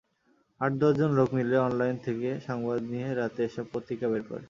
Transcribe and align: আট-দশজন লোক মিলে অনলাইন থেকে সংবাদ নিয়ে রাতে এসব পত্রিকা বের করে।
আট-দশজন 0.61 1.11
লোক 1.13 1.29
মিলে 1.33 1.57
অনলাইন 1.59 1.95
থেকে 2.05 2.29
সংবাদ 2.47 2.79
নিয়ে 2.91 3.09
রাতে 3.11 3.41
এসব 3.45 3.65
পত্রিকা 3.73 4.05
বের 4.07 4.23
করে। 4.23 4.39